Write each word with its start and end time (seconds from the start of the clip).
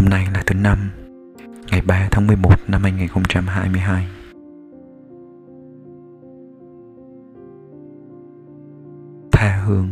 Hôm 0.00 0.08
nay 0.08 0.26
là 0.34 0.42
thứ 0.46 0.54
năm, 0.54 0.78
ngày 1.70 1.82
3 1.86 2.08
tháng 2.10 2.26
11 2.26 2.54
năm 2.68 2.82
2022. 2.82 4.06
Tha 9.32 9.62
hương 9.66 9.88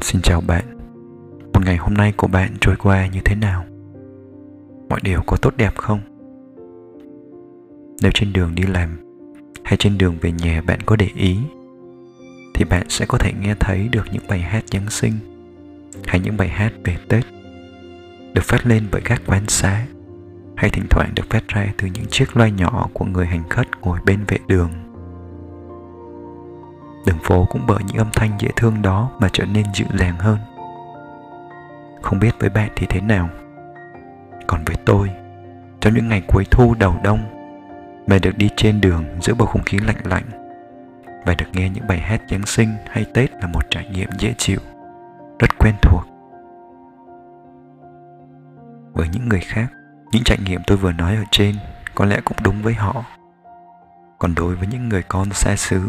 Xin 0.00 0.22
chào 0.22 0.40
bạn 0.40 0.64
Một 1.52 1.60
ngày 1.64 1.76
hôm 1.76 1.94
nay 1.94 2.12
của 2.16 2.26
bạn 2.26 2.50
trôi 2.60 2.76
qua 2.76 3.06
như 3.06 3.20
thế 3.24 3.34
nào? 3.34 3.64
Mọi 4.88 5.00
điều 5.02 5.20
có 5.26 5.36
tốt 5.36 5.56
đẹp 5.56 5.72
không? 5.76 6.00
Nếu 8.02 8.10
trên 8.14 8.32
đường 8.32 8.54
đi 8.54 8.62
làm 8.62 8.88
hay 9.64 9.76
trên 9.76 9.98
đường 9.98 10.14
về 10.20 10.32
nhà 10.32 10.62
bạn 10.66 10.78
có 10.86 10.96
để 10.96 11.08
ý 11.14 11.38
thì 12.54 12.64
bạn 12.64 12.86
sẽ 12.88 13.06
có 13.08 13.18
thể 13.18 13.32
nghe 13.40 13.54
thấy 13.60 13.88
được 13.88 14.04
những 14.12 14.24
bài 14.28 14.40
hát 14.40 14.64
Giáng 14.72 14.90
sinh 14.90 15.12
hay 16.06 16.20
những 16.20 16.36
bài 16.36 16.48
hát 16.48 16.72
về 16.84 16.96
Tết 17.08 17.24
được 18.34 18.44
phát 18.44 18.66
lên 18.66 18.88
bởi 18.90 19.00
các 19.04 19.22
quán 19.26 19.48
xá 19.48 19.82
hay 20.56 20.70
thỉnh 20.70 20.86
thoảng 20.90 21.12
được 21.14 21.30
phát 21.30 21.48
ra 21.48 21.66
từ 21.78 21.86
những 21.86 22.06
chiếc 22.10 22.36
loa 22.36 22.48
nhỏ 22.48 22.88
của 22.92 23.04
người 23.04 23.26
hành 23.26 23.48
khách 23.50 23.68
ngồi 23.80 23.98
bên 24.04 24.24
vệ 24.28 24.38
đường. 24.46 24.70
Đường 27.06 27.18
phố 27.22 27.46
cũng 27.50 27.62
bởi 27.66 27.78
những 27.86 27.96
âm 27.96 28.10
thanh 28.12 28.30
dễ 28.38 28.48
thương 28.56 28.82
đó 28.82 29.10
mà 29.18 29.28
trở 29.32 29.44
nên 29.44 29.66
dịu 29.74 29.86
dàng 29.98 30.16
hơn. 30.18 30.38
Không 32.02 32.18
biết 32.18 32.30
với 32.38 32.50
bạn 32.50 32.70
thì 32.76 32.86
thế 32.86 33.00
nào? 33.00 33.28
Còn 34.46 34.64
với 34.64 34.76
tôi, 34.84 35.10
trong 35.80 35.94
những 35.94 36.08
ngày 36.08 36.22
cuối 36.28 36.44
thu 36.50 36.74
đầu 36.74 36.96
đông, 37.04 37.20
mà 38.06 38.18
được 38.18 38.38
đi 38.38 38.48
trên 38.56 38.80
đường 38.80 39.04
giữa 39.20 39.34
bầu 39.34 39.46
không 39.46 39.62
khí 39.62 39.78
lạnh 39.78 40.00
lạnh 40.04 40.24
và 41.26 41.34
được 41.34 41.46
nghe 41.52 41.70
những 41.70 41.86
bài 41.86 41.98
hát 41.98 42.22
Giáng 42.30 42.46
sinh 42.46 42.68
hay 42.90 43.04
Tết 43.14 43.32
là 43.32 43.46
một 43.46 43.70
trải 43.70 43.88
nghiệm 43.92 44.08
dễ 44.18 44.34
chịu 44.38 44.58
rất 45.42 45.58
quen 45.58 45.74
thuộc. 45.82 46.02
Với 48.92 49.08
những 49.12 49.28
người 49.28 49.40
khác, 49.40 49.66
những 50.12 50.22
trải 50.24 50.38
nghiệm 50.44 50.60
tôi 50.66 50.76
vừa 50.76 50.92
nói 50.92 51.16
ở 51.16 51.24
trên 51.30 51.56
có 51.94 52.04
lẽ 52.04 52.20
cũng 52.24 52.36
đúng 52.44 52.62
với 52.62 52.74
họ. 52.74 53.04
Còn 54.18 54.34
đối 54.34 54.56
với 54.56 54.66
những 54.66 54.88
người 54.88 55.02
con 55.02 55.32
xa 55.32 55.56
xứ, 55.56 55.80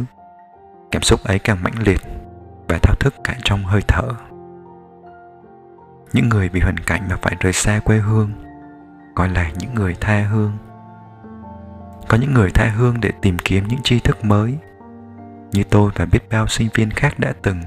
cảm 0.91 1.01
xúc 1.01 1.23
ấy 1.23 1.39
càng 1.39 1.63
mãnh 1.63 1.83
liệt 1.85 2.01
và 2.67 2.79
thao 2.81 2.95
thức 2.99 3.13
cả 3.23 3.35
trong 3.43 3.63
hơi 3.63 3.81
thở. 3.87 4.09
Những 6.13 6.29
người 6.29 6.49
vì 6.49 6.59
hoàn 6.59 6.77
cảnh 6.77 7.01
mà 7.09 7.15
phải 7.21 7.35
rời 7.39 7.53
xa 7.53 7.79
quê 7.79 7.97
hương, 7.97 8.31
gọi 9.15 9.29
là 9.29 9.51
những 9.59 9.73
người 9.73 9.95
tha 10.01 10.19
hương. 10.19 10.51
Có 12.07 12.17
những 12.17 12.33
người 12.33 12.49
tha 12.51 12.65
hương 12.65 13.01
để 13.01 13.11
tìm 13.21 13.37
kiếm 13.45 13.67
những 13.67 13.81
tri 13.83 13.99
thức 13.99 14.25
mới, 14.25 14.57
như 15.51 15.63
tôi 15.63 15.91
và 15.95 16.05
biết 16.05 16.29
bao 16.31 16.47
sinh 16.47 16.69
viên 16.73 16.89
khác 16.89 17.19
đã 17.19 17.33
từng 17.41 17.61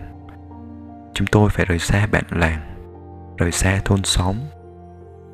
chúng 1.17 1.27
tôi 1.27 1.51
phải 1.51 1.67
rời 1.67 1.79
xa 1.79 2.07
bạn 2.07 2.25
làng, 2.31 2.61
rời 3.39 3.53
xa 3.53 3.81
thôn 3.85 4.05
xóm, 4.05 4.37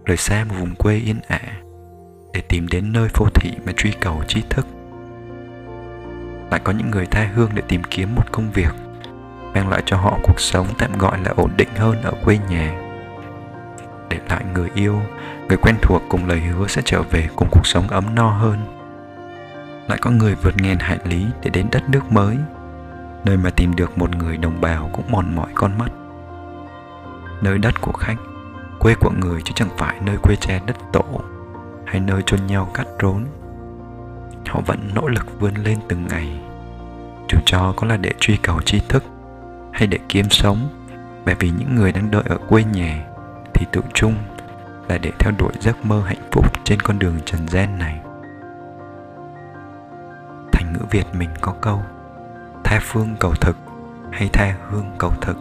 rời 0.04 0.16
xa 0.16 0.44
một 0.44 0.54
vùng 0.58 0.74
quê 0.74 0.94
yên 0.96 1.20
ả 1.28 1.40
để 2.32 2.40
tìm 2.48 2.68
đến 2.68 2.92
nơi 2.92 3.08
phố 3.08 3.26
thị 3.34 3.50
mà 3.66 3.72
truy 3.76 3.92
cầu 4.00 4.22
trí 4.28 4.42
thức. 4.50 4.66
Lại 6.50 6.60
có 6.64 6.72
những 6.72 6.90
người 6.90 7.06
tha 7.06 7.30
hương 7.34 7.50
để 7.54 7.62
tìm 7.68 7.82
kiếm 7.90 8.14
một 8.14 8.32
công 8.32 8.50
việc, 8.50 8.72
mang 9.54 9.68
lại 9.68 9.82
cho 9.86 9.96
họ 9.96 10.18
cuộc 10.22 10.40
sống 10.40 10.66
tạm 10.78 10.98
gọi 10.98 11.18
là 11.24 11.30
ổn 11.36 11.50
định 11.56 11.74
hơn 11.76 12.02
ở 12.02 12.12
quê 12.24 12.38
nhà. 12.50 12.74
Để 14.10 14.18
lại 14.28 14.44
người 14.54 14.70
yêu, 14.74 15.00
người 15.48 15.56
quen 15.56 15.76
thuộc 15.82 16.02
cùng 16.08 16.26
lời 16.26 16.40
hứa 16.40 16.66
sẽ 16.66 16.82
trở 16.84 17.02
về 17.02 17.28
cùng 17.36 17.48
cuộc 17.50 17.66
sống 17.66 17.88
ấm 17.88 18.14
no 18.14 18.30
hơn. 18.30 18.58
Lại 19.88 19.98
có 20.00 20.10
người 20.10 20.34
vượt 20.34 20.54
ngàn 20.56 20.78
hải 20.78 20.98
lý 21.04 21.26
để 21.42 21.50
đến 21.50 21.66
đất 21.72 21.82
nước 21.88 22.12
mới 22.12 22.36
nơi 23.24 23.36
mà 23.36 23.50
tìm 23.50 23.76
được 23.76 23.98
một 23.98 24.16
người 24.16 24.36
đồng 24.36 24.60
bào 24.60 24.90
cũng 24.92 25.10
mòn 25.10 25.36
mỏi 25.36 25.50
con 25.54 25.78
mắt. 25.78 25.92
Nơi 27.42 27.58
đất 27.58 27.80
của 27.80 27.92
khách, 27.92 28.16
quê 28.78 28.94
của 29.00 29.10
người 29.10 29.42
chứ 29.44 29.52
chẳng 29.54 29.68
phải 29.78 30.00
nơi 30.00 30.16
quê 30.16 30.36
tre 30.36 30.60
đất 30.66 30.76
tổ 30.92 31.04
hay 31.86 32.00
nơi 32.00 32.22
chôn 32.22 32.46
nhau 32.46 32.70
cắt 32.74 32.86
rốn. 33.02 33.24
Họ 34.48 34.60
vẫn 34.66 34.90
nỗ 34.94 35.08
lực 35.08 35.40
vươn 35.40 35.54
lên 35.54 35.78
từng 35.88 36.06
ngày. 36.06 36.40
Dù 37.28 37.38
cho 37.46 37.74
có 37.76 37.86
là 37.86 37.96
để 37.96 38.12
truy 38.20 38.36
cầu 38.36 38.60
tri 38.62 38.80
thức 38.88 39.04
hay 39.72 39.86
để 39.86 39.98
kiếm 40.08 40.30
sống, 40.30 40.68
bởi 41.24 41.34
vì 41.34 41.50
những 41.50 41.74
người 41.74 41.92
đang 41.92 42.10
đợi 42.10 42.22
ở 42.28 42.38
quê 42.48 42.64
nhà 42.64 43.06
thì 43.54 43.66
tự 43.72 43.80
chung 43.94 44.14
là 44.88 44.98
để 44.98 45.10
theo 45.18 45.32
đuổi 45.38 45.52
giấc 45.60 45.86
mơ 45.86 46.02
hạnh 46.06 46.28
phúc 46.32 46.64
trên 46.64 46.80
con 46.80 46.98
đường 46.98 47.20
trần 47.24 47.48
gian 47.48 47.78
này. 47.78 48.00
Thành 50.52 50.72
ngữ 50.72 50.84
việt 50.90 51.06
mình 51.14 51.30
có 51.40 51.54
câu 51.60 51.82
tha 52.64 52.80
phương 52.82 53.16
cầu 53.20 53.34
thực 53.40 53.56
hay 54.10 54.28
tha 54.32 54.54
hương 54.68 54.90
cầu 54.98 55.12
thực. 55.20 55.36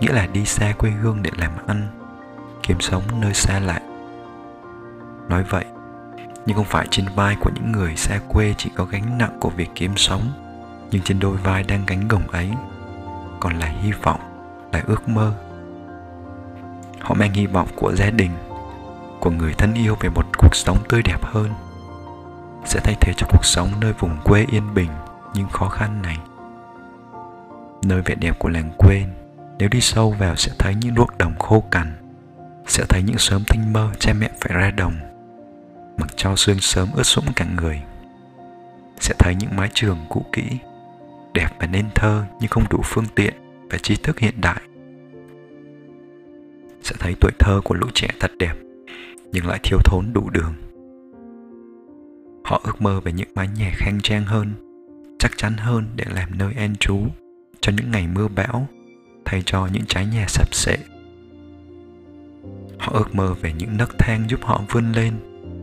Nghĩa 0.00 0.12
là 0.12 0.26
đi 0.26 0.44
xa 0.44 0.72
quê 0.78 0.90
hương 0.90 1.22
để 1.22 1.30
làm 1.36 1.52
ăn, 1.66 1.88
kiếm 2.62 2.80
sống 2.80 3.02
nơi 3.20 3.34
xa 3.34 3.60
lạ 3.60 3.80
nói 5.28 5.44
vậy, 5.48 5.64
nhưng 6.46 6.56
không 6.56 6.64
phải 6.64 6.86
trên 6.90 7.06
vai 7.14 7.36
của 7.40 7.50
những 7.54 7.72
người 7.72 7.96
xa 7.96 8.20
quê 8.28 8.54
chỉ 8.58 8.70
có 8.76 8.84
gánh 8.84 9.18
nặng 9.18 9.36
của 9.40 9.50
việc 9.50 9.68
kiếm 9.74 9.92
sống, 9.96 10.22
nhưng 10.90 11.02
trên 11.02 11.18
đôi 11.18 11.36
vai 11.36 11.62
đang 11.62 11.86
gánh 11.86 12.08
gồng 12.08 12.28
ấy 12.28 12.50
còn 13.40 13.58
là 13.58 13.66
hy 13.66 13.92
vọng, 13.92 14.20
là 14.72 14.82
ước 14.86 15.08
mơ. 15.08 15.32
Họ 17.00 17.14
mang 17.14 17.32
hy 17.32 17.46
vọng 17.46 17.68
của 17.76 17.92
gia 17.94 18.10
đình, 18.10 18.30
của 19.20 19.30
người 19.30 19.52
thân 19.52 19.74
yêu 19.74 19.96
về 20.00 20.08
một 20.08 20.26
cuộc 20.38 20.56
sống 20.56 20.78
tươi 20.88 21.02
đẹp 21.02 21.24
hơn, 21.24 21.50
sẽ 22.64 22.80
thay 22.84 22.94
thế 23.00 23.12
cho 23.16 23.26
cuộc 23.30 23.44
sống 23.44 23.68
nơi 23.80 23.92
vùng 23.92 24.16
quê 24.24 24.46
yên 24.50 24.74
bình 24.74 24.90
những 25.34 25.48
khó 25.48 25.68
khăn 25.68 26.02
này. 26.02 26.18
Nơi 27.82 28.02
vẻ 28.02 28.14
đẹp 28.14 28.38
của 28.38 28.48
làng 28.48 28.70
quê 28.78 29.04
nếu 29.58 29.68
đi 29.68 29.80
sâu 29.80 30.10
vào 30.10 30.36
sẽ 30.36 30.52
thấy 30.58 30.74
những 30.74 30.94
ruộng 30.94 31.18
đồng 31.18 31.38
khô 31.38 31.64
cằn, 31.70 31.92
sẽ 32.66 32.84
thấy 32.88 33.02
những 33.02 33.18
sớm 33.18 33.42
tinh 33.52 33.72
mơ 33.72 33.90
cha 33.98 34.12
mẹ 34.12 34.30
phải 34.40 34.56
ra 34.56 34.70
đồng. 34.70 34.94
Mặc 35.96 36.08
cho 36.16 36.36
sương 36.36 36.60
sớm 36.60 36.88
ướt 36.94 37.02
sũng 37.02 37.24
cả 37.36 37.46
người, 37.56 37.82
sẽ 39.00 39.14
thấy 39.18 39.34
những 39.34 39.56
mái 39.56 39.68
trường 39.74 39.98
cũ 40.08 40.24
kỹ, 40.32 40.44
đẹp 41.34 41.48
và 41.60 41.66
nên 41.66 41.86
thơ 41.94 42.24
nhưng 42.40 42.50
không 42.50 42.64
đủ 42.70 42.80
phương 42.84 43.06
tiện 43.14 43.34
và 43.70 43.78
trí 43.78 43.96
thức 43.96 44.18
hiện 44.18 44.40
đại. 44.40 44.60
Sẽ 46.82 46.96
thấy 46.98 47.14
tuổi 47.20 47.32
thơ 47.38 47.60
của 47.64 47.74
lũ 47.74 47.86
trẻ 47.94 48.08
thật 48.20 48.30
đẹp, 48.38 48.54
nhưng 49.32 49.46
lại 49.46 49.58
thiếu 49.62 49.78
thốn 49.84 50.12
đủ 50.12 50.30
đường. 50.30 50.54
Họ 52.44 52.60
ước 52.64 52.82
mơ 52.82 53.00
về 53.00 53.12
những 53.12 53.28
mái 53.34 53.48
nhà 53.58 53.70
khang 53.74 53.98
trang 54.02 54.24
hơn 54.24 54.67
chắc 55.18 55.32
chắn 55.36 55.56
hơn 55.56 55.84
để 55.96 56.04
làm 56.14 56.38
nơi 56.38 56.54
an 56.54 56.76
trú 56.76 56.98
cho 57.60 57.72
những 57.72 57.90
ngày 57.90 58.06
mưa 58.06 58.28
bão, 58.28 58.66
thay 59.24 59.42
cho 59.46 59.68
những 59.72 59.86
trái 59.86 60.06
nhà 60.06 60.24
sập 60.28 60.54
sệ. 60.54 60.76
Họ 62.78 62.92
ước 62.92 63.14
mơ 63.14 63.34
về 63.40 63.52
những 63.52 63.76
nấc 63.76 63.98
thang 63.98 64.24
giúp 64.28 64.40
họ 64.42 64.62
vươn 64.68 64.92
lên 64.92 65.14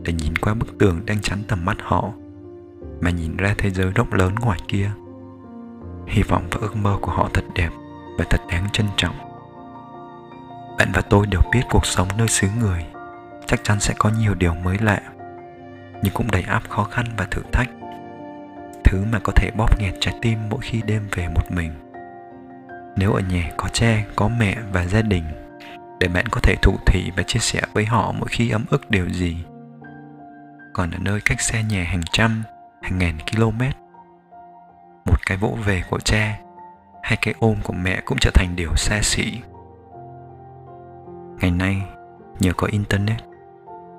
để 0.02 0.12
nhìn 0.12 0.36
qua 0.36 0.54
bức 0.54 0.78
tường 0.78 1.00
đang 1.06 1.20
chắn 1.20 1.38
tầm 1.48 1.64
mắt 1.64 1.76
họ, 1.80 2.12
mà 3.00 3.10
nhìn 3.10 3.36
ra 3.36 3.54
thế 3.58 3.70
giới 3.70 3.90
rộng 3.90 4.12
lớn 4.12 4.34
ngoài 4.34 4.58
kia. 4.68 4.90
Hy 6.06 6.22
vọng 6.22 6.46
và 6.50 6.58
ước 6.60 6.76
mơ 6.76 6.98
của 7.00 7.12
họ 7.12 7.30
thật 7.32 7.44
đẹp 7.54 7.70
và 8.18 8.24
thật 8.30 8.40
đáng 8.50 8.68
trân 8.72 8.86
trọng. 8.96 9.14
Bạn 10.78 10.88
và 10.94 11.00
tôi 11.00 11.26
đều 11.26 11.40
biết 11.52 11.62
cuộc 11.70 11.86
sống 11.86 12.08
nơi 12.18 12.28
xứ 12.28 12.48
người 12.60 12.84
chắc 13.46 13.64
chắn 13.64 13.80
sẽ 13.80 13.94
có 13.98 14.10
nhiều 14.10 14.34
điều 14.34 14.54
mới 14.54 14.78
lạ, 14.78 15.00
nhưng 16.02 16.14
cũng 16.14 16.30
đầy 16.30 16.42
áp 16.42 16.62
khó 16.68 16.84
khăn 16.84 17.06
và 17.16 17.24
thử 17.24 17.42
thách 17.52 17.68
thứ 18.86 19.04
mà 19.12 19.18
có 19.18 19.32
thể 19.36 19.50
bóp 19.50 19.80
nghẹt 19.80 19.94
trái 20.00 20.14
tim 20.22 20.38
mỗi 20.50 20.60
khi 20.62 20.82
đêm 20.86 21.08
về 21.14 21.28
một 21.28 21.50
mình. 21.50 21.72
Nếu 22.96 23.12
ở 23.12 23.20
nhà 23.20 23.50
có 23.56 23.68
cha, 23.68 24.04
có 24.16 24.28
mẹ 24.28 24.56
và 24.72 24.86
gia 24.86 25.02
đình, 25.02 25.24
để 26.00 26.08
bạn 26.08 26.26
có 26.30 26.40
thể 26.42 26.54
thụ 26.62 26.76
thị 26.86 27.10
và 27.16 27.22
chia 27.22 27.38
sẻ 27.38 27.60
với 27.72 27.84
họ 27.84 28.12
mỗi 28.12 28.28
khi 28.28 28.50
ấm 28.50 28.64
ức 28.70 28.90
điều 28.90 29.08
gì. 29.08 29.36
Còn 30.72 30.90
ở 30.90 30.98
nơi 31.00 31.20
cách 31.24 31.40
xa 31.40 31.60
nhà 31.60 31.84
hàng 31.84 32.02
trăm, 32.12 32.42
hàng 32.82 32.98
ngàn 32.98 33.18
km, 33.32 33.62
một 35.04 35.26
cái 35.26 35.38
vỗ 35.38 35.58
về 35.64 35.82
của 35.90 35.98
cha 35.98 36.38
hay 37.02 37.18
cái 37.22 37.34
ôm 37.38 37.56
của 37.62 37.72
mẹ 37.72 38.00
cũng 38.04 38.18
trở 38.20 38.30
thành 38.34 38.56
điều 38.56 38.76
xa 38.76 39.00
xỉ. 39.02 39.40
Ngày 41.40 41.50
nay, 41.50 41.82
nhờ 42.40 42.52
có 42.56 42.68
internet, 42.72 43.18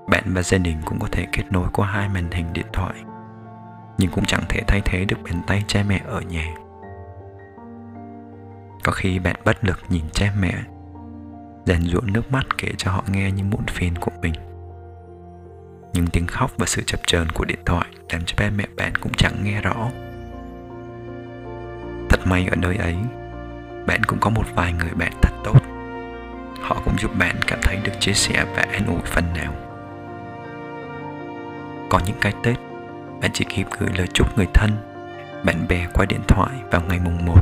bạn 0.08 0.24
và 0.26 0.42
gia 0.42 0.58
đình 0.58 0.78
cũng 0.86 1.00
có 1.00 1.08
thể 1.12 1.26
kết 1.32 1.44
nối 1.52 1.68
qua 1.74 1.88
hai 1.88 2.10
màn 2.10 2.32
hình 2.32 2.54
điện 2.54 2.68
thoại 2.74 2.94
nhưng 3.98 4.12
cũng 4.12 4.26
chẳng 4.26 4.44
thể 4.50 4.62
thay 4.68 4.82
thế 4.86 5.06
được 5.06 5.18
bàn 5.24 5.42
tay 5.48 5.64
cha 5.68 5.84
mẹ 5.88 6.02
ở 6.08 6.22
nhà. 6.22 6.56
Có 8.84 8.92
khi 8.92 9.20
bạn 9.20 9.36
bất 9.46 9.64
lực 9.64 9.80
nhìn 9.90 10.04
cha 10.12 10.34
mẹ 10.40 10.54
dàn 11.66 11.82
ruộng 11.82 12.14
nước 12.14 12.32
mắt 12.32 12.46
kể 12.58 12.72
cho 12.78 12.92
họ 12.92 13.04
nghe 13.12 13.32
những 13.32 13.50
muộn 13.50 13.66
phiền 13.68 13.96
của 13.96 14.12
mình. 14.22 14.34
Nhưng 15.94 16.08
tiếng 16.08 16.28
khóc 16.28 16.52
và 16.58 16.66
sự 16.66 16.82
chập 16.86 17.00
chờn 17.06 17.30
của 17.30 17.46
điện 17.46 17.60
thoại 17.66 17.88
làm 18.10 18.22
cho 18.26 18.36
ba 18.40 18.50
mẹ 18.50 18.66
bạn 18.78 18.96
cũng 18.96 19.14
chẳng 19.14 19.44
nghe 19.44 19.62
rõ. 19.62 19.90
Thật 22.10 22.20
may 22.26 22.48
ở 22.48 22.56
nơi 22.56 22.78
ấy, 22.78 22.96
bạn 23.88 24.04
cũng 24.04 24.20
có 24.20 24.30
một 24.30 24.46
vài 24.56 24.74
người 24.74 24.92
bạn 24.96 25.12
thật 25.22 25.34
tốt. 25.44 25.60
Họ 26.62 26.82
cũng 26.86 27.00
giúp 27.00 27.12
bạn 27.20 27.36
cảm 27.48 27.60
thấy 27.62 27.78
được 27.84 27.92
chia 28.00 28.14
sẻ 28.14 28.46
và 28.56 28.62
an 28.62 28.88
ủi 28.88 29.02
phần 29.06 29.24
nào. 29.36 29.54
Có 31.90 32.00
những 32.06 32.18
cái 32.22 32.34
tết 32.44 32.58
bạn 33.22 33.32
chỉ 33.34 33.46
kịp 33.50 33.68
gửi 33.80 33.90
lời 33.98 34.08
chúc 34.14 34.38
người 34.38 34.48
thân 34.54 34.72
bạn 35.44 35.68
bè 35.70 35.88
qua 35.94 36.06
điện 36.06 36.22
thoại 36.28 36.52
vào 36.72 36.82
ngày 36.88 37.00
mùng 37.00 37.26
1 37.26 37.42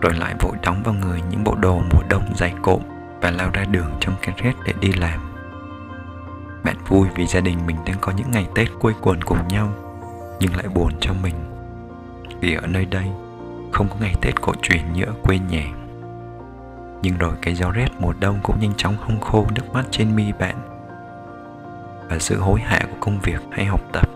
rồi 0.00 0.14
lại 0.14 0.34
vội 0.40 0.56
đóng 0.62 0.82
vào 0.84 0.94
người 0.94 1.20
những 1.30 1.44
bộ 1.44 1.54
đồ 1.54 1.74
mùa 1.76 2.02
đông 2.08 2.24
dày 2.34 2.54
cộm 2.62 2.82
và 3.20 3.30
lao 3.30 3.50
ra 3.50 3.64
đường 3.64 3.90
trong 4.00 4.14
cái 4.22 4.34
rét 4.42 4.52
để 4.66 4.72
đi 4.80 4.92
làm. 4.92 5.20
Bạn 6.64 6.76
vui 6.88 7.08
vì 7.14 7.26
gia 7.26 7.40
đình 7.40 7.58
mình 7.66 7.76
đang 7.86 7.96
có 8.00 8.12
những 8.12 8.30
ngày 8.30 8.46
Tết 8.54 8.68
quây 8.80 8.94
quần 9.00 9.22
cùng 9.22 9.48
nhau, 9.48 9.72
nhưng 10.40 10.56
lại 10.56 10.66
buồn 10.74 10.92
cho 11.00 11.12
mình. 11.22 11.34
Vì 12.40 12.54
ở 12.54 12.66
nơi 12.66 12.84
đây, 12.84 13.06
không 13.72 13.88
có 13.88 13.96
ngày 14.00 14.14
Tết 14.20 14.40
cổ 14.40 14.52
truyền 14.62 14.92
như 14.92 15.04
ở 15.04 15.12
quê 15.22 15.38
nhà. 15.38 15.64
Nhưng 17.02 17.18
rồi 17.18 17.34
cái 17.42 17.54
gió 17.54 17.70
rét 17.70 17.88
mùa 17.98 18.12
đông 18.20 18.38
cũng 18.42 18.60
nhanh 18.60 18.74
chóng 18.76 18.96
hong 19.00 19.20
khô 19.20 19.46
nước 19.54 19.72
mắt 19.72 19.84
trên 19.90 20.16
mi 20.16 20.32
bạn. 20.38 20.56
Và 22.08 22.18
sự 22.18 22.38
hối 22.38 22.60
hả 22.60 22.80
của 22.80 22.96
công 23.00 23.18
việc 23.20 23.40
hay 23.50 23.64
học 23.64 23.80
tập 23.92 24.13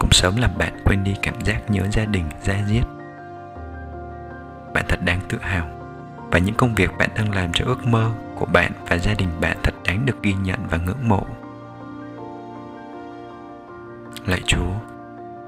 cũng 0.00 0.10
sớm 0.12 0.36
làm 0.36 0.50
bạn 0.58 0.72
quên 0.84 1.04
đi 1.04 1.14
cảm 1.22 1.40
giác 1.44 1.70
nhớ 1.70 1.82
gia 1.92 2.04
đình, 2.04 2.24
gia 2.42 2.62
diết. 2.66 2.84
Bạn 4.74 4.84
thật 4.88 4.98
đáng 5.04 5.20
tự 5.28 5.38
hào 5.40 5.66
và 6.30 6.38
những 6.38 6.54
công 6.54 6.74
việc 6.74 6.90
bạn 6.98 7.10
đang 7.16 7.34
làm 7.34 7.52
cho 7.52 7.64
ước 7.64 7.86
mơ 7.86 8.10
của 8.34 8.46
bạn 8.46 8.72
và 8.88 8.98
gia 8.98 9.14
đình 9.14 9.28
bạn 9.40 9.56
thật 9.62 9.74
đáng 9.84 10.06
được 10.06 10.22
ghi 10.22 10.34
nhận 10.34 10.58
và 10.70 10.78
ngưỡng 10.78 11.08
mộ. 11.08 11.26
Lạy 14.26 14.40
Chúa, 14.46 14.70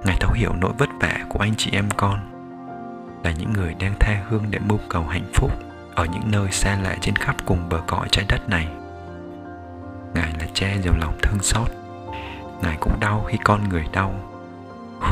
Ngài 0.04 0.16
thấu 0.20 0.32
hiểu 0.32 0.52
nỗi 0.60 0.72
vất 0.78 0.88
vả 1.00 1.24
của 1.28 1.38
anh 1.38 1.54
chị 1.56 1.70
em 1.72 1.88
con 1.96 2.18
là 3.24 3.32
những 3.38 3.52
người 3.52 3.74
đang 3.74 3.94
tha 4.00 4.22
hương 4.28 4.44
để 4.50 4.58
mưu 4.58 4.78
cầu 4.88 5.02
hạnh 5.02 5.30
phúc 5.34 5.50
ở 5.94 6.04
những 6.04 6.30
nơi 6.30 6.50
xa 6.50 6.78
lạ 6.82 6.96
trên 7.00 7.16
khắp 7.16 7.36
cùng 7.44 7.68
bờ 7.68 7.80
cõi 7.86 8.08
trái 8.10 8.24
đất 8.28 8.48
này. 8.48 8.68
Ngài 10.14 10.32
là 10.40 10.46
cha 10.54 10.68
giàu 10.84 10.94
lòng 11.00 11.14
thương 11.22 11.42
xót. 11.42 11.68
Ngài 12.62 12.76
cũng 12.80 13.00
đau 13.00 13.24
khi 13.28 13.38
con 13.44 13.68
người 13.68 13.84
đau, 13.92 14.31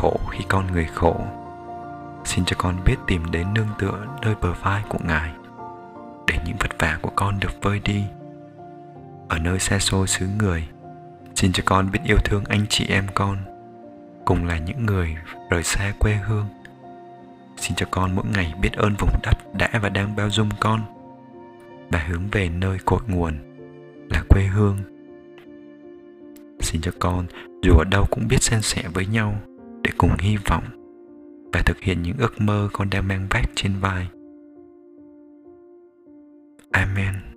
khổ 0.01 0.21
khi 0.31 0.45
con 0.49 0.73
người 0.73 0.87
khổ. 0.95 1.17
Xin 2.25 2.45
cho 2.45 2.57
con 2.59 2.77
biết 2.85 2.97
tìm 3.07 3.31
đến 3.31 3.47
nương 3.55 3.69
tựa 3.79 4.07
nơi 4.23 4.35
bờ 4.43 4.53
vai 4.53 4.83
của 4.89 4.99
Ngài 5.05 5.33
để 6.27 6.39
những 6.47 6.57
vất 6.61 6.79
vả 6.79 6.99
của 7.03 7.13
con 7.17 7.41
được 7.41 7.63
vơi 7.63 7.81
đi. 7.85 8.05
Ở 9.29 9.39
nơi 9.39 9.59
xa 9.59 9.79
xôi 9.79 10.07
xứ 10.07 10.27
người, 10.39 10.69
xin 11.35 11.53
cho 11.53 11.63
con 11.67 11.91
biết 11.91 12.01
yêu 12.05 12.19
thương 12.25 12.45
anh 12.45 12.67
chị 12.69 12.87
em 12.89 13.07
con, 13.15 13.37
cùng 14.25 14.47
là 14.47 14.59
những 14.59 14.87
người 14.87 15.17
rời 15.51 15.63
xa 15.63 15.93
quê 15.99 16.15
hương 16.15 16.47
Xin 17.61 17.77
cho 17.77 17.87
con 17.91 18.17
mỗi 18.17 18.25
ngày 18.35 18.55
biết 18.61 18.73
ơn 18.73 18.95
vùng 18.99 19.11
đất 19.23 19.55
đã 19.55 19.69
và 19.83 19.89
đang 19.89 20.17
bao 20.17 20.31
dung 20.31 20.49
con 20.61 20.81
và 21.91 21.99
hướng 22.09 22.23
về 22.33 22.49
nơi 22.49 22.79
cội 22.85 23.01
nguồn 23.07 23.39
là 24.11 24.23
quê 24.29 24.43
hương. 24.43 24.79
Xin 26.61 26.81
cho 26.81 26.91
con 26.99 27.27
dù 27.63 27.73
ở 27.79 27.85
đâu 27.91 28.07
cũng 28.11 28.29
biết 28.29 28.43
san 28.43 28.63
sẻ 28.63 28.83
với 28.95 29.07
nhau 29.07 29.35
để 29.83 29.91
cùng 29.99 30.11
hy 30.19 30.37
vọng 30.37 30.65
và 31.53 31.63
thực 31.67 31.81
hiện 31.81 32.03
những 32.03 32.17
ước 32.19 32.41
mơ 32.41 32.69
con 32.73 32.91
đang 32.91 33.09
mang 33.09 33.27
vác 33.31 33.51
trên 33.55 33.73
vai. 33.81 34.09
Amen. 36.71 37.30